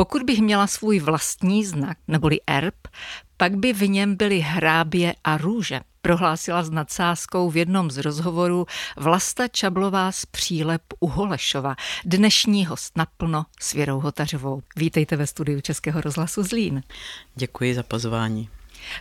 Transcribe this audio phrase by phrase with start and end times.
[0.00, 2.74] Pokud bych měla svůj vlastní znak, neboli erb,
[3.36, 8.66] pak by v něm byly hrábě a růže, prohlásila s nadsázkou v jednom z rozhovorů
[8.96, 14.62] Vlasta Čablová z Přílep u Holešova, dnešní host naplno s Věrou Hotařovou.
[14.76, 16.82] Vítejte ve studiu Českého rozhlasu Zlín.
[17.34, 18.48] Děkuji za pozvání.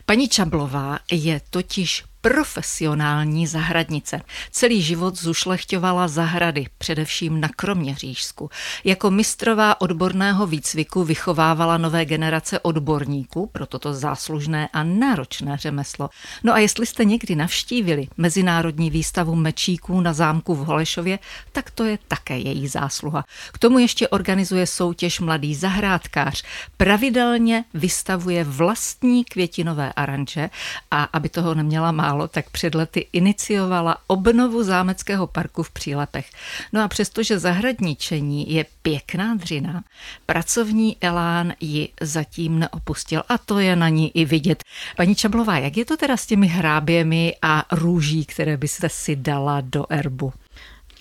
[0.05, 4.21] Paní Čablová je totiž profesionální zahradnice.
[4.51, 8.49] Celý život zušlechťovala zahrady, především na Kroměřížsku.
[8.83, 16.09] Jako mistrová odborného výcviku vychovávala nové generace odborníků pro toto záslužné a náročné řemeslo.
[16.43, 21.19] No a jestli jste někdy navštívili Mezinárodní výstavu mečíků na zámku v Holešově,
[21.51, 23.25] tak to je také její zásluha.
[23.51, 26.43] K tomu ještě organizuje soutěž Mladý zahrádkář.
[26.77, 30.49] Pravidelně vystavuje vlastní květinové aranže
[30.91, 36.29] a aby toho neměla má málo, tak před lety iniciovala obnovu zámeckého parku v Přílepech.
[36.73, 39.83] No a přestože zahradničení je pěkná dřina,
[40.25, 44.63] pracovní elán ji zatím neopustil a to je na ní i vidět.
[44.97, 49.61] Paní Čablová, jak je to teda s těmi hráběmi a růží, které byste si dala
[49.61, 50.33] do erbu?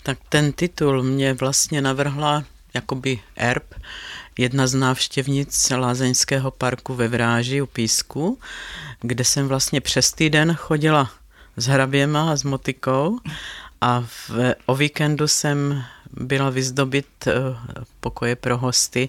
[0.02, 3.74] Tak ten titul mě vlastně navrhla jakoby erb,
[4.38, 8.38] jedna z návštěvnic Lázeňského parku ve Vráži u Písku,
[9.00, 11.10] kde jsem vlastně přes týden chodila
[11.56, 13.18] s hraběma a s motikou
[13.80, 14.30] a v,
[14.66, 17.32] o víkendu jsem byla vyzdobit eh,
[18.00, 19.08] pokoje pro hosty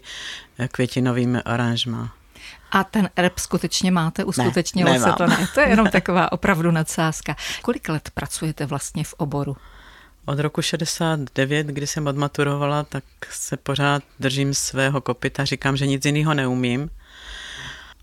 [0.59, 2.13] eh, květinovými aranžma.
[2.71, 4.23] A ten erb skutečně máte?
[4.23, 5.27] Uskutečnilo ne, se to?
[5.27, 7.35] Ne, to je jenom taková opravdu nadsázka.
[7.61, 9.57] Kolik let pracujete vlastně v oboru?
[10.29, 16.05] Od roku 69, kdy jsem odmaturovala, tak se pořád držím svého kopita, říkám, že nic
[16.05, 16.89] jiného neumím.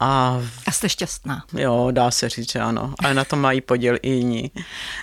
[0.01, 1.45] A, a jste šťastná.
[1.53, 2.95] Jo, dá se říct, že ano.
[3.05, 4.51] Ale na to mají podíl i jiní.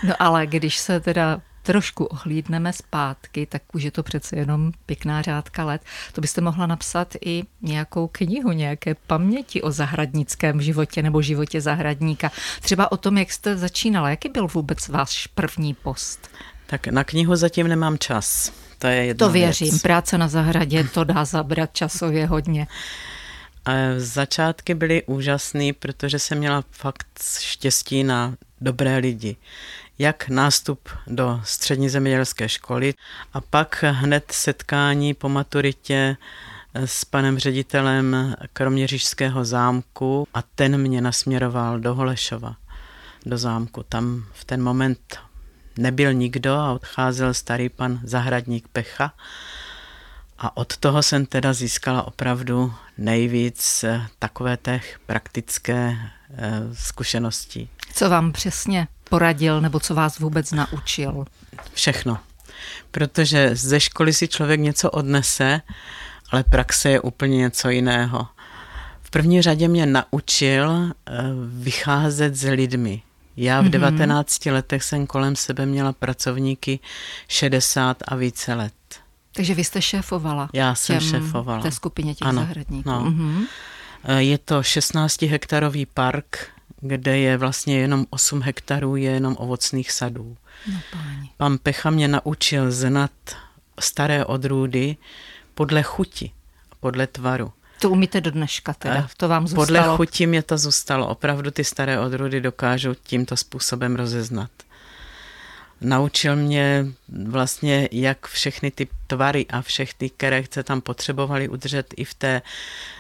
[0.04, 5.22] No ale když se teda trošku ohlídneme zpátky, tak už je to přece jenom pěkná
[5.22, 5.82] řádka let.
[6.12, 12.32] To byste mohla napsat i nějakou knihu, nějaké paměti o zahradnickém životě nebo životě zahradníka.
[12.62, 14.10] Třeba o tom, jak jste začínala.
[14.10, 16.30] Jaký byl vůbec váš první post?
[16.74, 18.52] Tak na knihu zatím nemám čas.
[18.80, 19.70] To je jedna To věřím.
[19.70, 19.82] Věc.
[19.82, 22.68] Práce na zahradě to dá zabrat časově hodně.
[23.98, 27.08] Začátky byly úžasné, protože jsem měla fakt
[27.40, 29.36] štěstí na dobré lidi.
[30.00, 32.94] Jak nástup do střední zemědělské školy
[33.34, 36.18] a pak hned setkání po maturitě
[36.74, 42.56] s panem ředitelem Kroměřížského zámku a ten mě nasměroval do Holešova,
[43.26, 43.84] do zámku.
[43.90, 45.20] Tam v ten moment
[45.78, 49.14] nebyl nikdo a odcházel starý pan zahradník Pecha
[50.44, 55.98] a od toho jsem teda získala opravdu nejvíc eh, takové těch praktické
[56.38, 57.70] eh, zkušenosti.
[57.94, 61.26] Co vám přesně poradil nebo co vás vůbec naučil?
[61.74, 62.18] Všechno.
[62.92, 65.62] Protože ze školy si člověk něco odnese,
[66.32, 68.28] ale praxe je úplně něco jiného.
[69.02, 71.12] V první řadě mě naučil eh,
[71.48, 73.02] vycházet s lidmi.
[73.38, 73.70] Já v mm-hmm.
[73.70, 76.80] 19 letech jsem kolem sebe měla pracovníky
[77.28, 78.74] 60 a více let.
[79.36, 80.50] Takže vy jste šéfovala?
[80.54, 81.62] Já jsem těm, šéfovala.
[81.62, 82.90] té skupině těch ano, zahradníků.
[82.90, 83.06] No.
[83.06, 83.46] Mm-hmm.
[84.18, 86.48] Je to 16 hektarový park,
[86.82, 90.38] kde je vlastně jenom 8 hektarů je jenom ovocných sadů.
[90.74, 91.30] No, páni.
[91.38, 93.12] Pan Pecha mě naučil znat
[93.80, 94.98] staré odrůdy
[95.54, 96.32] podle chuti,
[96.80, 97.54] podle tvaru.
[97.84, 99.66] To umíte do dneška teda, to vám zůstalo?
[99.66, 101.08] Podle chuti mě to zůstalo.
[101.08, 104.50] Opravdu ty staré odrůdy dokážu tímto způsobem rozeznat
[105.84, 106.86] naučil mě
[107.28, 112.42] vlastně, jak všechny ty tvary a všechny, které chce tam potřebovali udržet i v té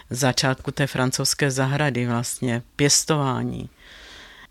[0.09, 3.69] začátku té francouzské zahrady vlastně, pěstování.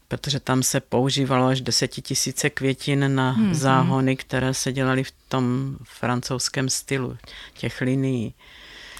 [0.08, 5.76] Protože tam se používalo až desetitisíce květin na hmm, záhony, které se dělaly v tom
[5.84, 7.16] francouzském stylu,
[7.54, 8.34] těch linií.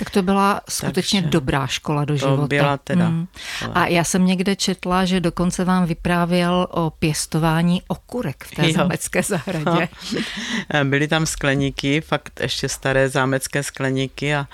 [0.02, 2.42] Tak to byla skutečně Takže dobrá škola do života.
[2.42, 3.06] To byla teda.
[3.06, 3.26] Hmm.
[3.74, 8.72] A já jsem někde četla, že dokonce vám vyprávěl o pěstování okurek v té jo.
[8.72, 9.88] zámecké zahradě.
[10.84, 14.46] Byly tam skleníky, fakt ještě staré zámecké skleníky a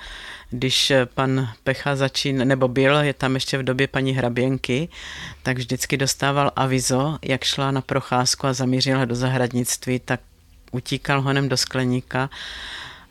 [0.49, 4.89] když pan Pecha začín, nebo byl, je tam ještě v době paní Hraběnky,
[5.43, 10.19] tak vždycky dostával avizo, jak šla na procházku a zamířila do zahradnictví, tak
[10.71, 12.29] utíkal honem do skleníka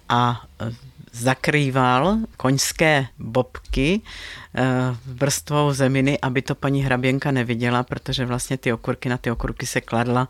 [0.09, 0.45] a
[1.19, 4.01] zakrýval koňské bobky
[5.07, 9.81] vrstvou zeminy, aby to paní hraběnka neviděla, protože vlastně ty okurky, na ty okurky se
[9.81, 10.29] kladla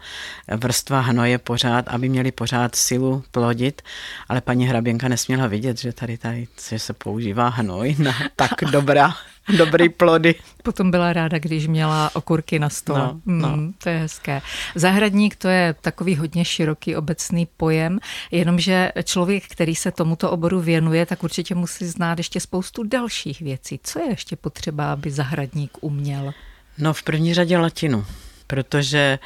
[0.57, 3.83] vrstva hnoje pořád, aby měli pořád silu plodit,
[4.29, 9.15] ale paní hraběnka nesměla vidět, že tady, tady že se používá hnoj na tak dobrá
[9.57, 10.35] dobrý plody.
[10.63, 13.01] Potom byla ráda, když měla okurky na stole.
[13.01, 13.57] No, no.
[13.57, 14.43] Mm, to je hezké.
[14.75, 17.99] Zahradník to je takový hodně široký obecný pojem,
[18.31, 23.81] jenomže člověk, který se tomuto oboru věnuje, tak určitě musí znát ještě spoustu dalších věcí.
[23.83, 26.35] Co je ještě potřeba, aby zahradník uměl?
[26.79, 28.05] No v první řadě latinu
[28.49, 29.19] protože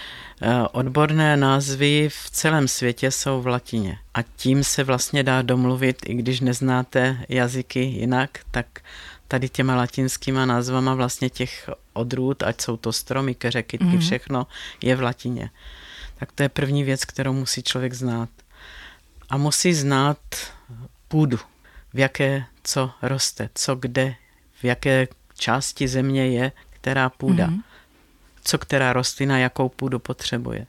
[0.43, 3.99] eh, odborné názvy v celém světě jsou v latině.
[4.15, 8.67] A tím se vlastně dá domluvit, i když neznáte jazyky jinak, tak
[9.29, 14.01] tady těma latinskýma názvama vlastně těch odrůd, ať jsou to stromy, keře, kytky, mm-hmm.
[14.01, 14.47] všechno
[14.83, 15.51] je v latině.
[16.19, 18.29] Tak to je první věc, kterou musí člověk znát.
[19.31, 20.19] A musí znát
[21.09, 21.39] půdu,
[21.95, 24.15] v jaké co roste, co kde,
[24.63, 27.47] v jaké části země je, která půda.
[27.47, 27.63] Mm-hmm
[28.45, 30.67] co která rostlina, jakou půdu potřebuje.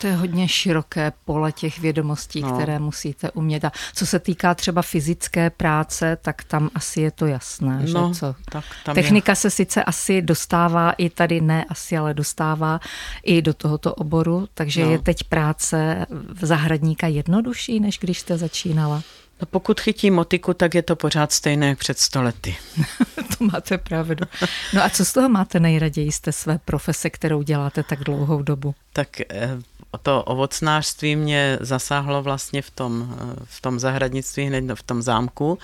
[0.00, 2.52] To je hodně široké pole těch vědomostí, no.
[2.52, 3.64] které musíte umět.
[3.64, 7.78] A co se týká třeba fyzické práce, tak tam asi je to jasné.
[7.80, 8.34] No, že co?
[8.52, 9.36] Tak tam Technika je...
[9.36, 12.80] se sice asi dostává i tady, ne asi, ale dostává
[13.22, 14.90] i do tohoto oboru, takže no.
[14.90, 19.02] je teď práce v zahradníka jednodušší, než když jste začínala.
[19.40, 22.56] No pokud chytí motiku, tak je to pořád stejné jak před stolety.
[23.38, 24.26] to máte pravdu.
[24.72, 28.42] No a co z toho máte nejraději z té své profese, kterou děláte tak dlouhou
[28.42, 28.74] dobu?
[28.92, 29.58] Tak eh,
[30.02, 35.58] to ovocnářství mě zasáhlo vlastně v tom, eh, v tom zahradnictví, hned v tom zámku.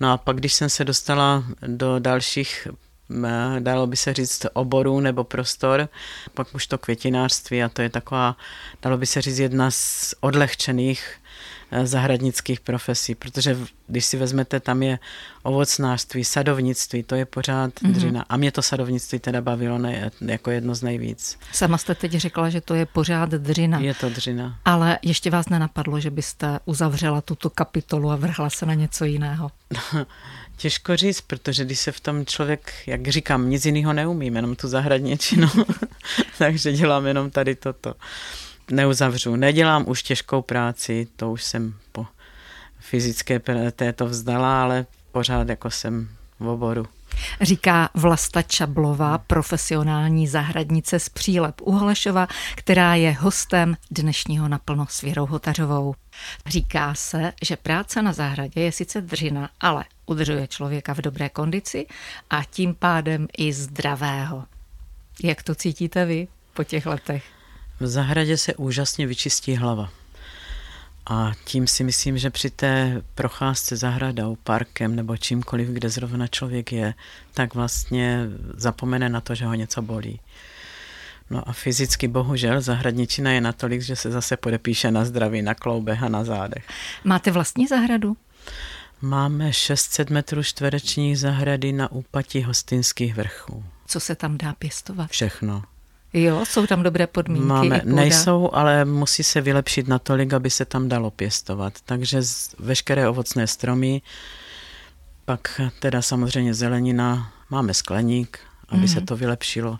[0.00, 2.68] No a pak, když jsem se dostala do dalších
[3.26, 5.88] eh, dalo by se říct oborů nebo prostor,
[6.34, 8.36] pak už to květinářství a to je taková,
[8.82, 11.23] dalo by se říct, jedna z odlehčených Eh,
[11.84, 14.98] zahradnických profesí, protože když si vezmete, tam je
[15.42, 17.92] ovocnářství, sadovnictví, to je pořád mm-hmm.
[17.92, 18.24] dřina.
[18.28, 21.38] A mě to sadovnictví teda bavilo ne, jako jedno z nejvíc.
[21.52, 23.80] Sama jste teď řekla, že to je pořád dřina.
[23.80, 24.58] Je to dřina.
[24.64, 29.50] Ale ještě vás nenapadlo, že byste uzavřela tuto kapitolu a vrhla se na něco jiného?
[30.56, 34.68] Těžko říct, protože když se v tom člověk, jak říkám, nic jiného neumím, jenom tu
[34.68, 35.48] zahradničinu,
[36.38, 37.94] takže dělám jenom tady toto
[38.70, 39.36] neuzavřu.
[39.36, 42.06] Nedělám už těžkou práci, to už jsem po
[42.78, 43.40] fyzické
[43.76, 46.08] této vzdala, ale pořád jako jsem
[46.40, 46.86] v oboru.
[47.40, 55.00] Říká Vlasta Čablová, profesionální zahradnice z Přílep u Holešova, která je hostem dnešního naplno s
[55.00, 55.94] Věrou Hotařovou.
[56.46, 61.86] Říká se, že práce na zahradě je sice dřina, ale udržuje člověka v dobré kondici
[62.30, 64.44] a tím pádem i zdravého.
[65.22, 67.33] Jak to cítíte vy po těch letech?
[67.80, 69.90] V zahradě se úžasně vyčistí hlava.
[71.06, 76.72] A tím si myslím, že při té procházce zahradou, parkem nebo čímkoliv, kde zrovna člověk
[76.72, 76.94] je,
[77.34, 78.18] tak vlastně
[78.54, 80.20] zapomene na to, že ho něco bolí.
[81.30, 86.02] No a fyzicky bohužel zahradničina je natolik, že se zase podepíše na zdraví, na kloubech
[86.02, 86.68] a na zádech.
[87.04, 88.16] Máte vlastní zahradu?
[89.00, 93.64] Máme 600 metrů čtverečních zahrady na úpatí hostinských vrchů.
[93.86, 95.10] Co se tam dá pěstovat?
[95.10, 95.62] Všechno.
[96.14, 97.46] Jo, jsou tam dobré podmínky.
[97.46, 101.72] Máme, nejsou, ale musí se vylepšit natolik, aby se tam dalo pěstovat.
[101.84, 102.20] Takže
[102.58, 104.02] veškeré ovocné stromy,
[105.24, 108.38] pak teda samozřejmě zelenina, máme skleník,
[108.68, 108.92] aby mm-hmm.
[108.92, 109.06] se mhm.
[109.06, 109.78] to vylepšilo.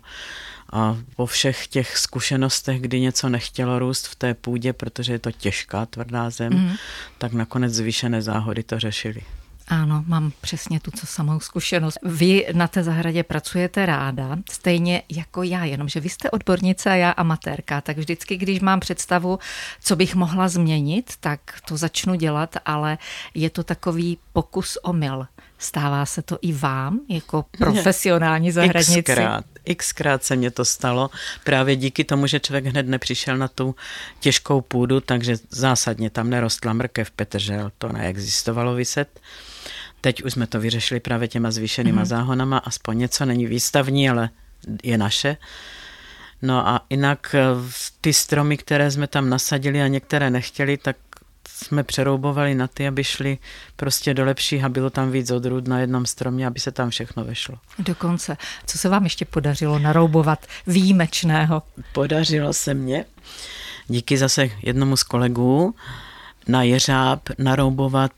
[0.73, 5.31] A po všech těch zkušenostech, kdy něco nechtělo růst v té půdě, protože je to
[5.31, 6.77] těžká, tvrdá zem, mm-hmm.
[7.17, 9.21] tak nakonec zvýšené záhody to řešili.
[9.67, 11.97] Ano, mám přesně tu co samou zkušenost.
[12.03, 17.11] Vy na té zahradě pracujete ráda, stejně jako já, jenomže vy jste odbornice a já
[17.11, 19.39] amatérka, tak vždycky, když mám představu,
[19.81, 22.97] co bych mohla změnit, tak to začnu dělat, ale
[23.33, 25.27] je to takový pokus o mil.
[25.57, 29.03] Stává se to i vám, jako profesionální zahradnici?
[29.03, 29.45] Xkrát,
[29.77, 31.09] xkrát se mě to stalo,
[31.43, 33.75] právě díky tomu, že člověk hned nepřišel na tu
[34.19, 39.19] těžkou půdu, takže zásadně tam nerostla mrkev, petržel, to neexistovalo vyset.
[40.05, 42.05] Teď už jsme to vyřešili právě těma zvýšenýma mm-hmm.
[42.05, 44.29] záhonama, aspoň něco není výstavní, ale
[44.83, 45.37] je naše.
[46.41, 47.41] No a jinak eh,
[48.01, 50.95] ty stromy, které jsme tam nasadili a některé nechtěli, tak
[51.49, 53.37] jsme přeroubovali na ty, aby šli
[53.75, 57.23] prostě do lepších a bylo tam víc odrůd na jednom stromě, aby se tam všechno
[57.23, 57.55] vešlo.
[57.79, 58.37] Dokonce.
[58.65, 61.63] Co se vám ještě podařilo naroubovat výjimečného?
[61.93, 63.05] Podařilo se mně,
[63.87, 65.75] díky zase jednomu z kolegů,
[66.47, 68.11] na jeřáb naroubovat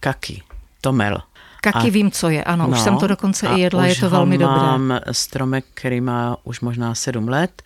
[0.00, 0.42] kaky,
[0.80, 1.22] tomel.
[1.62, 4.10] Kaky a, vím, co je, ano, no, už jsem to dokonce i jedla, je to
[4.10, 4.56] velmi dobré.
[4.56, 7.62] mám stromek, který má už možná sedm let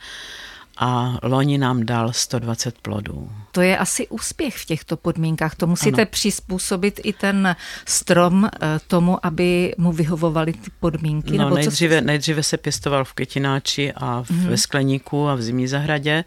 [0.76, 3.30] a loni nám dal 120 plodů.
[3.52, 5.54] To je asi úspěch v těchto podmínkách.
[5.54, 6.10] To musíte ano.
[6.10, 8.50] přizpůsobit i ten strom eh,
[8.86, 11.38] tomu, aby mu vyhovovaly ty podmínky.
[11.38, 12.06] No, nebo nejdříve, co...
[12.06, 14.48] nejdříve se pěstoval v květináči a v, mm-hmm.
[14.48, 16.24] ve skleníku a v zimní zahradě.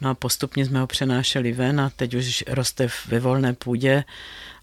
[0.00, 4.04] No a postupně jsme ho přenášeli ven a teď už roste ve volné půdě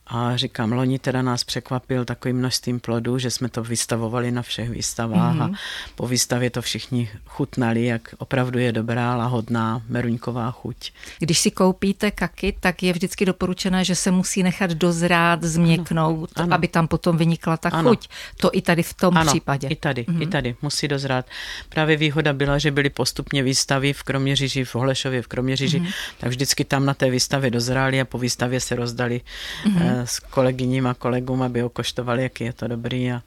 [0.10, 4.70] A říkám, loni teda nás překvapil takovým množstvím plodů, že jsme to vystavovali na všech
[4.70, 5.44] výstavách mm-hmm.
[5.44, 5.56] a mhm.
[5.96, 10.92] po výstavě to všichni chutnali, jak opravdu je dobrá, lahodná, meruňková chuť.
[11.20, 16.44] Když si koupíte kaky, tak je vždycky doporučené, že se musí nechat dozrát, změknout, ano,
[16.44, 16.56] ano.
[16.56, 17.90] aby tam potom vynikla ta ano.
[17.90, 18.10] chuť.
[18.38, 19.68] To i tady v tom ano, případě.
[19.68, 20.22] i tady, mm-hmm.
[20.22, 21.26] i tady musí dozrát.
[21.70, 25.94] Právě výhoda byla, že byly postupně výstavy v Kroměříži, v Holešově, v Kroměříži, mm-hmm.
[26.18, 29.22] tak vždycky tam na té výstavě dozráli a po výstavě se rozdali
[29.66, 33.12] mm-hmm s kolegyním a kolegům, aby okoštovali, jaký je to dobrý.
[33.12, 33.22] A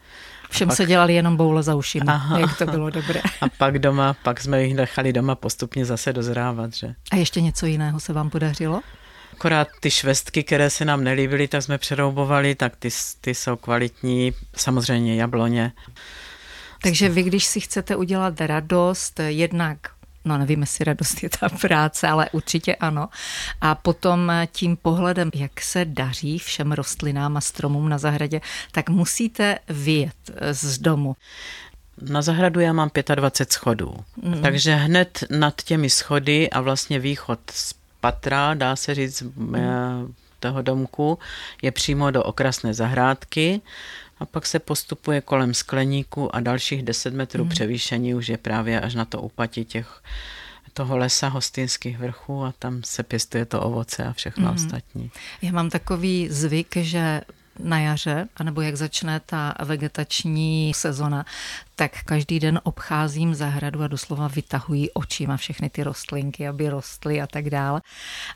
[0.51, 0.77] Všem pak...
[0.77, 2.39] se dělali jenom boule za ušima, Aha.
[2.39, 3.21] jak to bylo dobré.
[3.41, 6.75] A pak doma, pak jsme jich nechali doma postupně zase dozrávat.
[6.75, 6.95] Že?
[7.13, 8.81] A ještě něco jiného se vám podařilo?
[9.33, 12.89] Akorát ty švestky, které se nám nelíbily, tak jsme přeroubovali, tak ty,
[13.21, 15.73] ty jsou kvalitní, samozřejmě jabloně.
[16.83, 19.79] Takže vy, když si chcete udělat radost, jednak
[20.25, 23.09] no nevím, jestli radost je ta práce, ale určitě ano.
[23.61, 28.41] A potom tím pohledem, jak se daří všem rostlinám a stromům na zahradě,
[28.73, 31.17] tak musíte vyjet z domu.
[32.03, 34.43] Na zahradu já mám 25 schodů, mm.
[34.43, 40.15] takže hned nad těmi schody a vlastně východ z patra, dá se říct, mm.
[40.41, 41.19] Toho domku,
[41.63, 43.61] je přímo do okrasné zahrádky
[44.19, 47.51] a pak se postupuje kolem skleníku a dalších 10 metrů hmm.
[47.51, 50.03] převýšení už je právě až na to úpatí těch
[50.73, 54.55] toho lesa hostinských vrchů a tam se pěstuje to ovoce a všechno hmm.
[54.55, 55.11] ostatní.
[55.43, 57.21] Já mám takový zvyk, že
[57.65, 61.25] na jaře, anebo jak začne ta vegetační sezona,
[61.77, 67.27] tak každý den obcházím zahradu a doslova vytahují očima všechny ty rostlinky, aby rostly a
[67.27, 67.83] tak dále.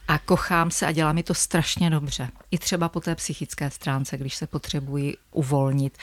[0.09, 2.29] A kochám se a dělá mi to strašně dobře.
[2.51, 5.99] I třeba po té psychické stránce, když se potřebuji uvolnit.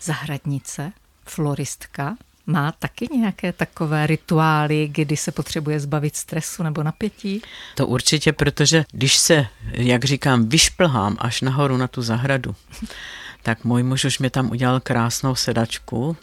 [0.00, 0.92] Zahradnice,
[1.24, 2.16] floristka,
[2.46, 7.42] má taky nějaké takové rituály, kdy se potřebuje zbavit stresu nebo napětí?
[7.74, 12.54] To určitě, protože když se, jak říkám, vyšplhám až nahoru na tu zahradu,
[13.42, 16.16] tak můj muž už mě tam udělal krásnou sedačku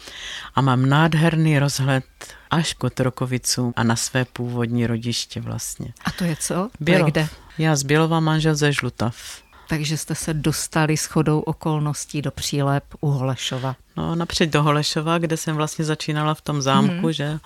[0.54, 2.04] a mám nádherný rozhled
[2.50, 5.92] až k Otrokovicům a na své původní rodiště vlastně.
[6.04, 6.70] A to je co?
[6.80, 7.12] Bělov.
[7.12, 7.28] To je kde?
[7.58, 12.84] Já z Bělova manžel ze Žlutav takže jste se dostali s chodou okolností do přílep
[13.00, 13.76] u Holešova.
[13.96, 17.12] No napřed do Holešova, kde jsem vlastně začínala v tom zámku, mm.
[17.12, 17.38] že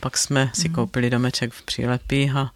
[0.00, 0.74] pak jsme si mm.
[0.74, 2.50] koupili domeček v přílepích a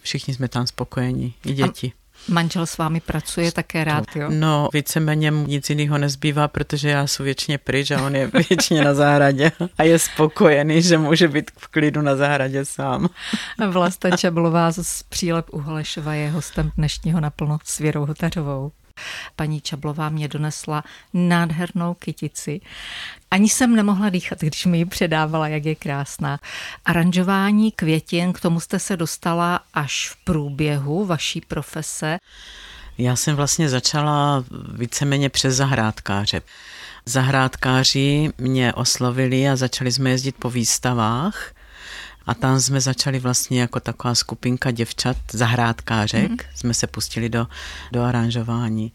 [0.00, 1.92] všichni jsme tam spokojení, i děti.
[2.28, 4.30] Manžel s vámi pracuje také rád, jo?
[4.30, 8.94] No, víceméně nic jiného nezbývá, protože já jsem většině pryč a on je většině na
[8.94, 13.08] zahradě a je spokojený, že může být v klidu na zahradě sám.
[13.70, 18.72] Vlasta Čablová z Přílep u Holešova je hostem dnešního naplno s Věrou Hotařovou.
[19.36, 20.84] Paní Čablová mě donesla
[21.14, 22.60] nádhernou kytici.
[23.30, 26.38] Ani jsem nemohla dýchat, když mi ji předávala, jak je krásná.
[26.84, 32.18] Aranžování květin, k tomu jste se dostala až v průběhu vaší profese.
[32.98, 34.44] Já jsem vlastně začala
[34.74, 36.42] víceméně přes zahrádkáře.
[37.06, 41.54] Zahrádkáři mě oslovili a začali jsme jezdit po výstavách
[42.26, 46.46] a tam jsme začali vlastně jako taková skupinka děvčat, zahrádkářek, mm-hmm.
[46.54, 47.46] jsme se pustili do,
[47.92, 48.92] do aranžování.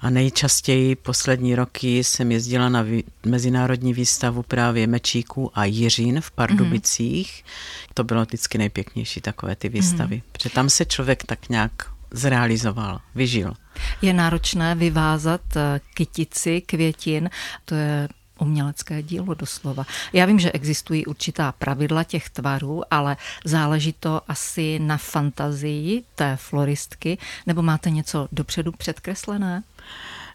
[0.00, 6.30] A nejčastěji poslední roky jsem jezdila na vý, mezinárodní výstavu právě mečíků a jiřin v
[6.30, 7.44] Pardubicích.
[7.44, 7.90] Mm-hmm.
[7.94, 10.32] To bylo vždycky nejpěknější takové ty výstavy, mm-hmm.
[10.32, 11.72] protože tam se člověk tak nějak
[12.10, 13.54] zrealizoval, vyžil.
[14.02, 17.30] Je náročné vyvázat eh, kytici květin,
[17.64, 19.86] to je umělecké dílo doslova.
[20.12, 26.36] Já vím, že existují určitá pravidla těch tvarů, ale záleží to asi na fantazii té
[26.36, 29.62] floristky, nebo máte něco dopředu předkreslené?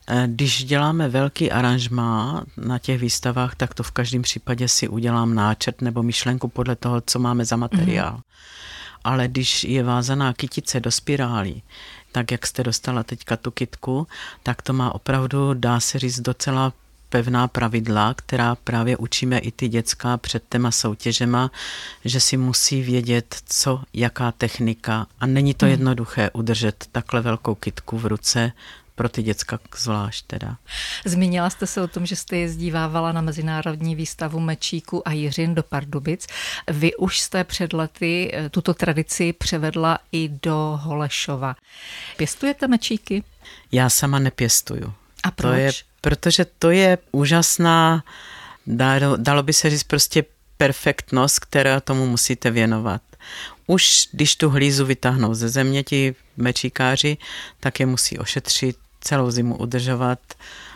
[0.08, 5.36] Eh, když děláme velký aranžmá na těch výstavách, tak to v každém případě si udělám
[5.36, 8.14] náčrt nebo myšlenku podle toho, co máme za materiál.
[8.14, 8.24] Mm-hmm.
[9.04, 11.62] Ale když je vázaná kytice do spirály,
[12.12, 14.08] tak jak jste dostala teďka tu kitku,
[14.44, 16.74] tak to má opravdu, dá se říct, docela
[17.12, 21.52] pevná pravidla, která právě učíme i ty děcka před těma soutěžema,
[22.06, 25.08] že si musí vědět, co, jaká technika.
[25.20, 25.72] A není to hmm.
[25.72, 28.52] jednoduché udržet takhle velkou kitku v ruce
[28.96, 30.58] pro ty děcka zvlášť teda.
[31.06, 35.64] Zmínila jste se o tom, že jste jezdívávala na mezinárodní výstavu mečíku a jiřin do
[35.64, 36.28] Pardubic.
[36.68, 41.56] Vy už jste před lety eh, tuto tradici převedla i do Holešova.
[42.18, 43.24] Pěstujete mečíky?
[43.72, 44.94] Já sama nepěstuju.
[45.24, 45.52] A proč?
[45.52, 48.04] To je, protože to je úžasná,
[48.68, 50.24] dalo, dalo by se říct prostě
[50.58, 53.02] perfektnost, která tomu musíte věnovat.
[53.68, 57.18] Už když tu hlízu vytáhnou ze země ti mečíkáři,
[57.60, 60.20] tak je musí ošetřit, celou zimu udržovat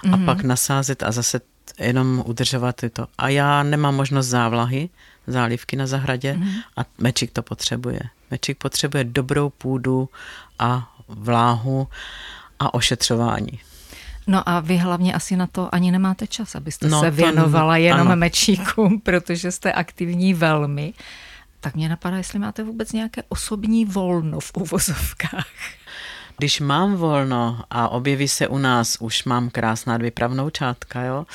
[0.03, 0.25] a mm-hmm.
[0.25, 1.41] pak nasázet a zase
[1.79, 3.08] jenom udržovat to.
[3.17, 4.89] A já nemám možnost závlahy,
[5.27, 6.63] zálivky na zahradě mm-hmm.
[6.77, 8.00] a mečík to potřebuje.
[8.32, 10.10] Mečík potřebuje dobrou půdu
[10.60, 11.88] a vláhu
[12.60, 13.60] a ošetřování.
[14.27, 17.77] No a vy hlavně asi na to ani nemáte čas, abyste No, se to- věnovala
[17.77, 18.15] jenom ano.
[18.15, 20.94] mečíkům, protože jste aktivní velmi.
[21.60, 25.48] Tak mě napadá, jestli máte vůbec nějaké osobní volno v uvozovkách.
[26.38, 31.25] Když mám volno a objeví se u nás, už mám krásná dvě pravnoučátka, jo?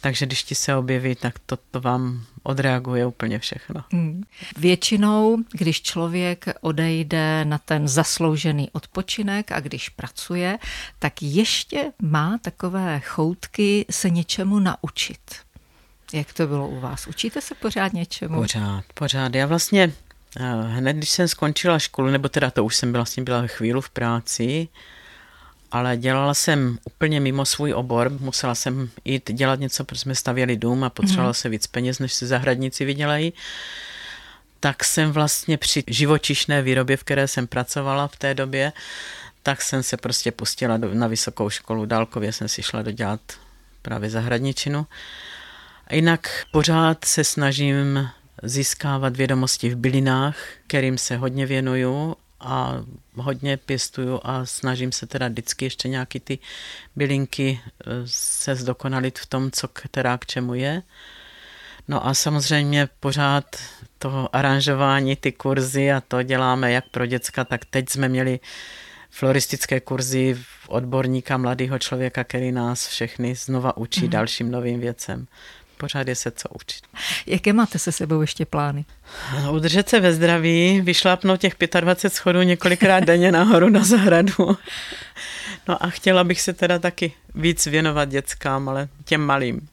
[0.00, 3.84] takže když ti se objeví, tak to, to vám odreaguje úplně všechno.
[3.92, 4.22] Hmm.
[4.56, 10.58] Většinou, když člověk odejde na ten zasloužený odpočinek a když pracuje,
[10.98, 15.20] tak ještě má takové choutky se něčemu naučit.
[16.12, 17.06] Jak to bylo u vás?
[17.06, 18.40] Učíte se pořád něčemu?
[18.40, 19.34] Pořád, pořád.
[19.34, 19.92] Já vlastně
[20.66, 23.90] hned, když jsem skončila školu, nebo teda to už jsem byla, vlastně byla chvíli v
[23.90, 24.68] práci,
[25.70, 30.56] ale dělala jsem úplně mimo svůj obor, musela jsem jít dělat něco, protože jsme stavěli
[30.56, 33.32] dům a potřebovala se víc peněz, než si zahradníci vydělají.
[34.60, 38.72] Tak jsem vlastně při živočišné výrobě, v které jsem pracovala v té době,
[39.42, 41.86] tak jsem se prostě pustila do, na vysokou školu.
[41.86, 43.20] Dálkově jsem si šla dodělat
[43.82, 44.86] právě zahradničinu.
[45.86, 48.10] A Jinak pořád se snažím
[48.42, 52.74] získávat vědomosti v bylinách, kterým se hodně věnuju a
[53.14, 56.38] hodně pěstuju a snažím se teda vždycky ještě nějaký ty
[56.96, 60.82] bylinky eh, se zdokonalit v tom, co která k čemu je.
[61.88, 63.56] No a samozřejmě pořád
[63.98, 68.40] to aranžování, ty kurzy a to děláme jak pro děcka, tak teď jsme měli
[69.10, 70.36] floristické kurzy
[70.68, 74.10] odborníka, mladého člověka, který nás všechny znova učí mm.
[74.10, 75.26] dalším novým věcem.
[75.80, 76.80] Pořád je se co učit.
[77.26, 78.84] Jaké máte se sebou ještě plány?
[79.50, 84.58] Udržet se ve zdraví, vyšlápnout těch 25 schodů několikrát denně nahoru na zahradu.
[85.68, 89.68] No a chtěla bych se teda taky víc věnovat dětskám, ale těm malým.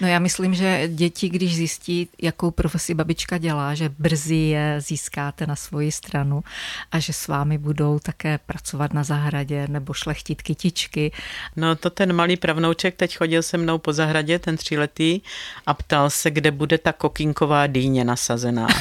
[0.00, 5.46] No já myslím, že děti, když zjistí, jakou profesi babička dělá, že brzy je získáte
[5.46, 6.42] na svoji stranu
[6.92, 11.12] a že s vámi budou také pracovat na zahradě nebo šlechtit kytičky.
[11.56, 15.20] No to ten malý pravnouček teď chodil se mnou po zahradě, ten tříletý,
[15.66, 18.66] a ptal se, kde bude ta kokinková dýně nasazená.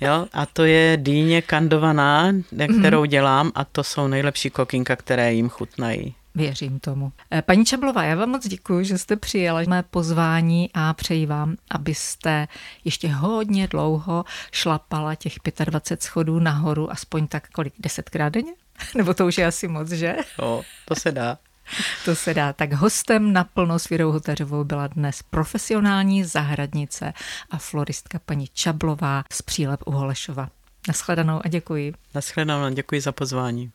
[0.00, 2.32] Jo, a to je dýně kandovaná,
[2.80, 6.14] kterou dělám a to jsou nejlepší kokinka, které jim chutnají.
[6.34, 7.12] Věřím tomu.
[7.32, 11.56] Eh, Paní Čablová, já vám moc děkuji, že jste přijela mé pozvání a přeji vám,
[11.70, 12.48] abyste
[12.84, 15.32] ještě hodně dlouho šlapala těch
[15.64, 18.52] 25 schodů nahoru, aspoň tak kolik, desetkrát denně?
[18.96, 20.16] Nebo to už je asi moc, že?
[20.38, 21.38] O, to se dá.
[22.04, 22.52] To se dá.
[22.52, 27.12] Tak hostem naplno s Věrou Hotařovou byla dnes profesionální zahradnice
[27.50, 30.48] a floristka paní Čablová z Přílep u Holešova.
[30.88, 31.94] Naschledanou a děkuji.
[32.14, 33.72] Naschledanou, děkuji za pozvání.